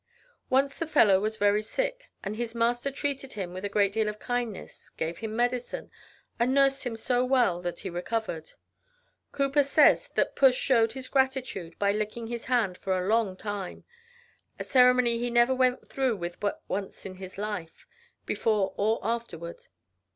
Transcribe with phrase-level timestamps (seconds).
[0.49, 4.09] Once the fellow was very sick, and his master treated him with a great deal
[4.09, 5.91] of kindness, gave him medicine,
[6.39, 8.53] and nursed him so well that he recovered.
[9.31, 13.83] Cowper says that Puss showed his gratitude by licking his hand for a long time,
[14.57, 17.85] a ceremony he never went through with but once in his life,
[18.25, 19.67] before or afterward.